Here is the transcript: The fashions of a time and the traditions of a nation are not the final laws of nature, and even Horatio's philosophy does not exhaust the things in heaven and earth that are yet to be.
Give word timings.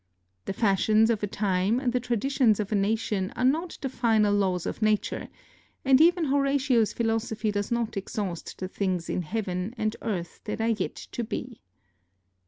The 0.45 0.53
fashions 0.53 1.11
of 1.11 1.21
a 1.21 1.27
time 1.27 1.79
and 1.79 1.93
the 1.93 1.99
traditions 1.99 2.59
of 2.59 2.71
a 2.71 2.75
nation 2.75 3.31
are 3.35 3.45
not 3.45 3.77
the 3.81 3.87
final 3.87 4.33
laws 4.33 4.65
of 4.65 4.81
nature, 4.81 5.27
and 5.85 6.01
even 6.01 6.23
Horatio's 6.25 6.91
philosophy 6.91 7.51
does 7.51 7.71
not 7.71 7.95
exhaust 7.95 8.57
the 8.57 8.67
things 8.67 9.11
in 9.11 9.21
heaven 9.21 9.75
and 9.77 9.95
earth 10.01 10.41
that 10.45 10.59
are 10.59 10.69
yet 10.69 10.95
to 10.95 11.23
be. 11.23 11.61